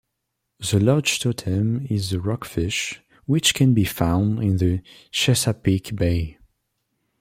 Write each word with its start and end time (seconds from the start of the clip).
The 0.59 0.79
Lodge 0.79 1.19
totem 1.19 1.85
is 1.87 2.09
the 2.09 2.19
Rockfish, 2.19 3.03
which 3.27 3.53
can 3.53 3.75
be 3.75 3.83
found 3.83 4.39
in 4.41 4.57
the 4.57 4.81
Chesapeake 5.11 5.95
Bay. 5.95 6.39